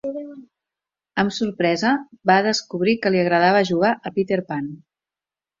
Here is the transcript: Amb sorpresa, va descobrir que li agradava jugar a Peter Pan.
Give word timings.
Amb 1.23 1.35
sorpresa, 1.35 1.91
va 2.31 2.39
descobrir 2.49 2.97
que 3.05 3.13
li 3.17 3.21
agradava 3.27 3.63
jugar 3.73 3.95
a 3.97 4.13
Peter 4.17 4.41
Pan. 4.51 4.73